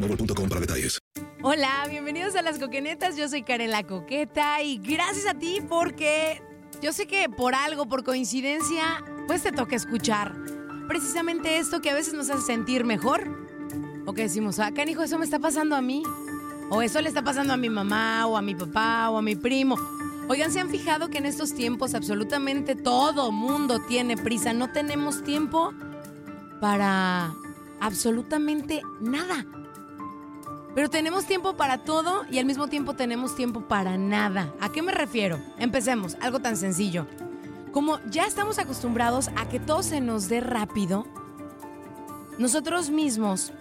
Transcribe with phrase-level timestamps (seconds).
[0.00, 0.98] boostmobile.com para detalles.
[1.42, 3.16] Hola, bienvenidos a Las Coquenetas.
[3.16, 6.42] Yo soy Karen La Coqueta y gracias a ti porque
[6.82, 10.34] yo sé que por algo, por coincidencia, pues te toca escuchar
[10.88, 13.38] precisamente esto que a veces nos hace sentir mejor.
[14.06, 16.02] O que decimos, ah, canijo, eso me está pasando a mí.
[16.70, 19.36] O eso le está pasando a mi mamá, o a mi papá, o a mi
[19.36, 19.76] primo.
[20.28, 24.52] Oigan, ¿se han fijado que en estos tiempos absolutamente todo mundo tiene prisa?
[24.52, 25.72] No tenemos tiempo
[26.60, 27.32] para
[27.80, 29.44] absolutamente nada.
[30.74, 34.52] Pero tenemos tiempo para todo y al mismo tiempo tenemos tiempo para nada.
[34.60, 35.40] ¿A qué me refiero?
[35.58, 37.06] Empecemos, algo tan sencillo.
[37.72, 41.06] Como ya estamos acostumbrados a que todo se nos dé rápido,
[42.38, 43.52] nosotros mismos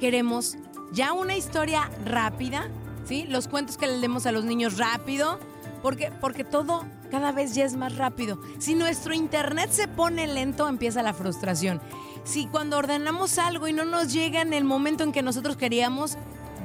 [0.00, 0.56] queremos
[0.92, 2.68] ya una historia rápida,
[3.04, 3.24] ¿sí?
[3.28, 5.38] Los cuentos que le demos a los niños rápido,
[5.82, 8.38] porque, porque todo cada vez ya es más rápido.
[8.58, 11.80] Si nuestro internet se pone lento, empieza la frustración.
[12.24, 16.16] Si cuando ordenamos algo y no nos llega en el momento en que nosotros queríamos,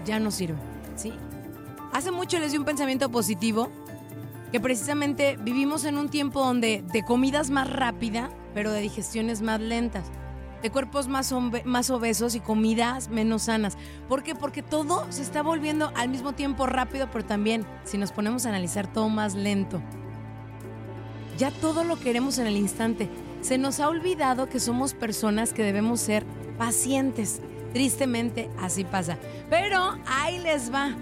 [0.05, 0.59] ya no sirve,
[0.95, 1.13] ¿sí?
[1.93, 3.71] Hace mucho les di un pensamiento positivo,
[4.51, 9.59] que precisamente vivimos en un tiempo donde de comidas más rápida, pero de digestiones más
[9.59, 10.05] lentas,
[10.61, 11.33] de cuerpos más,
[11.65, 13.77] más obesos y comidas menos sanas.
[14.07, 14.35] ¿Por qué?
[14.35, 18.49] Porque todo se está volviendo al mismo tiempo rápido, pero también, si nos ponemos a
[18.49, 19.81] analizar, todo más lento.
[21.37, 23.09] Ya todo lo queremos en el instante.
[23.41, 26.25] Se nos ha olvidado que somos personas que debemos ser
[26.57, 27.41] pacientes.
[27.73, 29.17] Tristemente así pasa.
[29.49, 30.95] Pero ahí les va.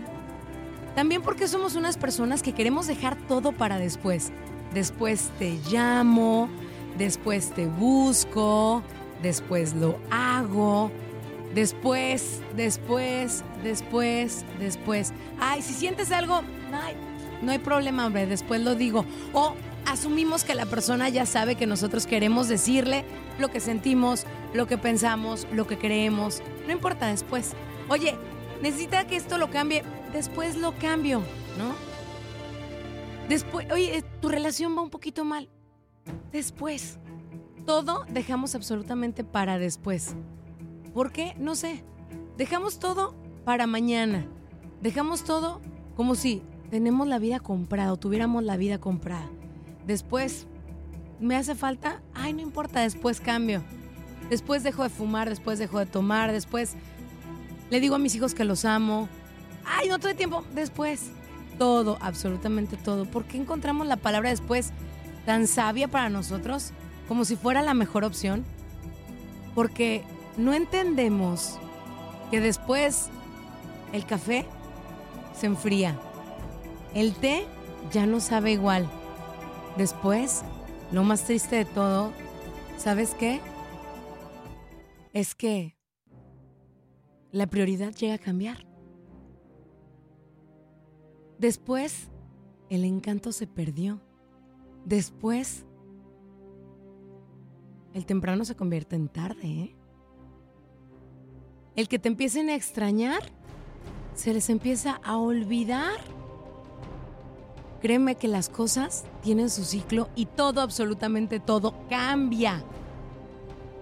[0.94, 4.31] También porque somos unas personas que queremos dejar todo para después.
[4.73, 6.50] Después te llamo,
[6.97, 8.84] después te busco,
[9.22, 10.91] después lo hago,
[11.53, 15.13] después, después, después, después.
[15.40, 16.41] Ay, si sientes algo,
[17.41, 19.06] no hay problema, hombre, después lo digo.
[19.34, 19.53] O
[19.85, 23.06] asumimos que la persona ya sabe que nosotros queremos decirle
[23.40, 26.41] lo que sentimos, lo que pensamos, lo que creemos.
[26.66, 27.53] No importa después.
[27.90, 28.16] Oye,
[28.62, 29.84] necesita que esto lo cambie.
[30.13, 31.19] Después lo cambio,
[31.57, 31.75] ¿no?
[33.29, 35.50] Después, oye, tu relación va un poquito mal.
[36.31, 37.00] Después.
[37.66, 40.16] Todo dejamos absolutamente para después.
[40.94, 41.35] ¿Por qué?
[41.40, 41.84] No sé.
[42.38, 44.28] Dejamos todo para mañana.
[44.81, 45.61] Dejamos todo
[45.96, 49.29] como si tenemos la vida comprada o tuviéramos la vida comprada.
[49.85, 50.47] Después,
[51.20, 52.02] ¿me hace falta?
[52.14, 53.64] Ay, no importa, después cambio.
[54.29, 56.76] Después dejo de fumar, después dejo de tomar, después
[57.70, 59.08] le digo a mis hijos que los amo.
[59.66, 60.43] Ay, no tuve tiempo.
[60.53, 61.11] Después,
[61.58, 63.05] todo, absolutamente todo.
[63.05, 64.72] ¿Por qué encontramos la palabra después
[65.26, 66.72] tan sabia para nosotros?
[67.08, 68.43] Como si fuera la mejor opción.
[69.53, 70.03] Porque
[70.38, 71.59] no entendemos
[72.31, 73.09] que después
[73.93, 74.46] el café
[75.40, 75.97] se enfría.
[76.93, 77.46] El té
[77.91, 78.90] ya no sabe igual.
[79.78, 80.44] Después,
[80.92, 82.12] lo más triste de todo,
[82.78, 83.42] ¿sabes qué?
[85.12, 85.76] Es que
[87.32, 88.66] la prioridad llega a cambiar.
[91.38, 92.10] Después,
[92.70, 94.02] el encanto se perdió.
[94.86, 95.66] Después,
[97.94, 99.76] el temprano se convierte en tarde, ¿eh?
[101.76, 103.22] El que te empiecen a extrañar,
[104.14, 106.15] se les empieza a olvidar.
[107.85, 112.64] Créeme que las cosas tienen su ciclo y todo, absolutamente todo, cambia.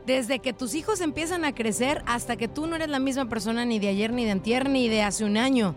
[0.06, 3.64] Desde que tus hijos empiezan a crecer hasta que tú no eres la misma persona
[3.64, 5.74] ni de ayer, ni de antier, ni de hace un año.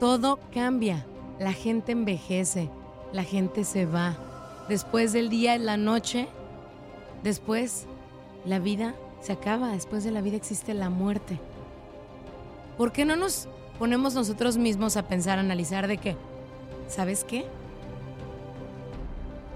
[0.00, 1.04] Todo cambia.
[1.38, 2.70] La gente envejece,
[3.12, 4.16] la gente se va.
[4.70, 6.28] Después del día y la noche,
[7.22, 7.84] después
[8.46, 9.72] la vida se acaba.
[9.72, 11.38] Después de la vida existe la muerte.
[12.78, 13.46] ¿Por qué no nos
[13.78, 16.16] ponemos nosotros mismos a pensar, a analizar de que,
[16.88, 17.46] ¿sabes qué?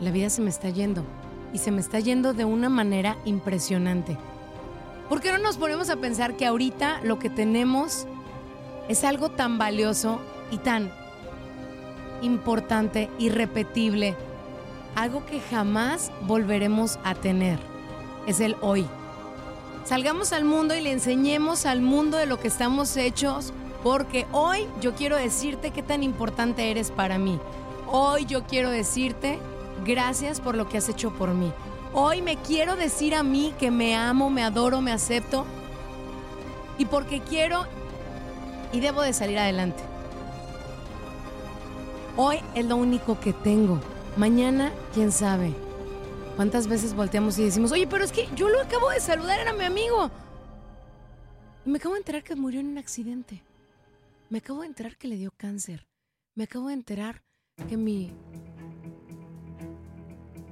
[0.01, 1.05] La vida se me está yendo
[1.53, 4.17] y se me está yendo de una manera impresionante.
[5.09, 8.07] ¿Por qué no nos ponemos a pensar que ahorita lo que tenemos
[8.89, 10.93] es algo tan valioso y tan
[12.23, 14.17] importante, irrepetible,
[14.95, 17.59] algo que jamás volveremos a tener?
[18.27, 18.87] Es el hoy.
[19.85, 24.67] Salgamos al mundo y le enseñemos al mundo de lo que estamos hechos, porque hoy
[24.81, 27.39] yo quiero decirte qué tan importante eres para mí.
[27.87, 29.39] Hoy yo quiero decirte
[29.85, 31.53] gracias por lo que has hecho por mí.
[31.93, 35.45] Hoy me quiero decir a mí que me amo, me adoro, me acepto
[36.79, 37.65] y porque quiero
[38.73, 39.83] y debo de salir adelante.
[42.17, 43.81] Hoy es lo único que tengo.
[44.17, 45.55] Mañana, quién sabe.
[46.37, 49.53] ¿Cuántas veces volteamos y decimos, oye, pero es que yo lo acabo de saludar, era
[49.53, 50.11] mi amigo?
[51.65, 53.43] Y me acabo de enterar que murió en un accidente.
[54.31, 55.89] Me acabo de enterar que le dio cáncer.
[56.37, 57.25] Me acabo de enterar
[57.69, 58.13] que mi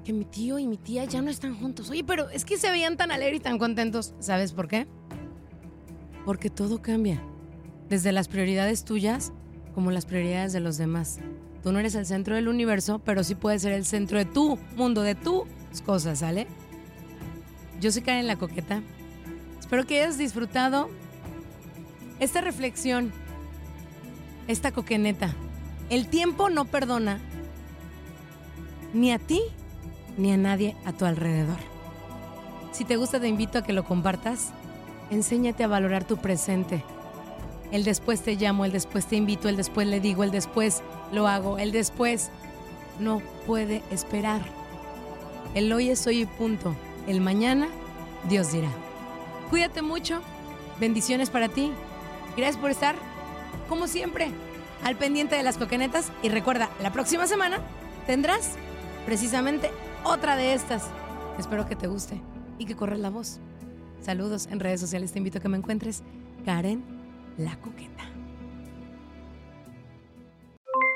[0.04, 1.88] que mi tío y mi tía ya no están juntos.
[1.88, 4.14] Oye, pero es que se veían tan alegres y tan contentos.
[4.18, 4.88] ¿Sabes por qué?
[6.24, 7.22] Porque todo cambia.
[7.88, 9.32] Desde las prioridades tuyas
[9.76, 11.20] como las prioridades de los demás.
[11.62, 14.58] Tú no eres el centro del universo, pero sí puedes ser el centro de tu
[14.74, 15.46] mundo, de tus
[15.86, 16.48] cosas, ¿sale?
[17.80, 18.82] Yo soy Karen la Coqueta.
[19.60, 20.90] Espero que hayas disfrutado
[22.18, 23.12] esta reflexión,
[24.48, 25.32] esta coqueneta.
[25.90, 27.20] El tiempo no perdona
[28.92, 29.40] ni a ti
[30.16, 31.58] ni a nadie a tu alrededor.
[32.72, 34.50] Si te gusta, te invito a que lo compartas.
[35.10, 36.82] Enséñate a valorar tu presente.
[37.70, 41.28] El después te llamo, el después te invito, el después le digo, el después lo
[41.28, 42.30] hago, el después
[42.98, 44.42] no puede esperar.
[45.54, 46.74] El hoy es hoy y punto.
[47.06, 47.68] El mañana,
[48.28, 48.70] Dios dirá.
[49.50, 50.20] Cuídate mucho.
[50.80, 51.72] Bendiciones para ti.
[52.36, 52.94] Gracias por estar,
[53.68, 54.30] como siempre,
[54.84, 56.10] al pendiente de las coquenetas.
[56.22, 57.58] Y recuerda, la próxima semana
[58.06, 58.56] tendrás
[59.06, 59.70] precisamente
[60.04, 60.88] otra de estas.
[61.38, 62.20] Espero que te guste
[62.58, 63.40] y que corras la voz.
[64.00, 65.12] Saludos en redes sociales.
[65.12, 66.02] Te invito a que me encuentres
[66.44, 66.84] Karen
[67.36, 68.04] la Coqueta.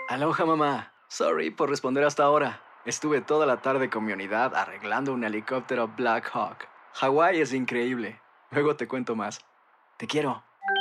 [0.09, 0.93] Aloha mamá.
[1.09, 2.63] Sorry por responder hasta ahora.
[2.85, 6.67] Estuve toda la tarde con mi unidad arreglando un helicóptero Black Hawk.
[6.95, 8.21] Hawái es increíble.
[8.51, 9.41] Luego te cuento más.
[9.97, 10.43] Te quiero.